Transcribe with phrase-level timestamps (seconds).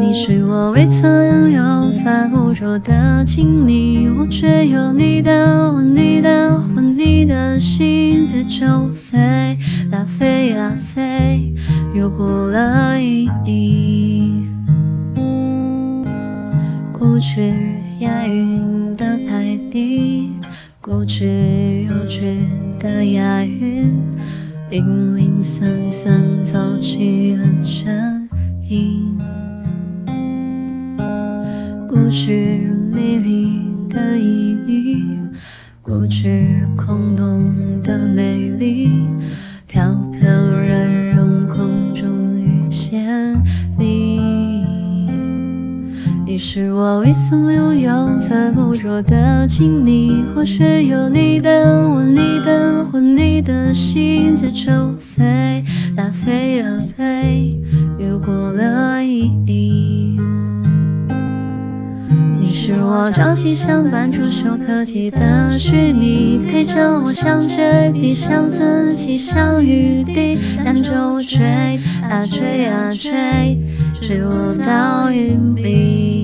[0.00, 9.56] 你是我未曾拥有、犯不着的经历，我却有你的、吻你的、魂你的心在周飞，
[9.90, 11.54] 啦飞呀飞，
[11.94, 14.44] 又过了意义。
[16.92, 17.52] 固执
[18.00, 20.32] 押韵的排比，
[20.80, 22.36] 固执又觉
[22.78, 23.96] 得押韵，
[24.70, 27.44] 零零散散造起了
[31.90, 32.30] 固执
[32.92, 35.18] 迷离的意义，
[35.82, 39.08] 固执空洞的美丽，
[39.66, 43.42] 飘飘然让空中遇见
[43.76, 44.62] 你。
[46.24, 54.89] 你是我未曾拥有、犯不着的亲昵，我却有你的、吻你的、魂你的心在抽
[62.72, 73.58] 是我朝夕相伴、触手可及的虚拟，陪着我像纸笔，像自己像雨滴，看着我追啊追啊追，
[74.00, 76.19] 追我到云里。